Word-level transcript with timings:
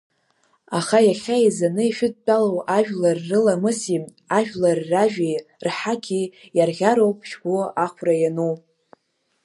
Аха 0.77 0.99
иахьа 1.07 1.35
еизаны 1.43 1.83
ишәыдтәалоу 1.87 2.57
ажәлар 2.77 3.17
рыламыси, 3.29 3.97
ажәлар 4.37 4.79
ражәеи, 4.91 5.35
рҳақи 5.65 6.23
иарӷьароуп 6.57 7.19
шәгәы 7.29 7.59
ахәра 7.85 8.15
иану. 8.21 8.53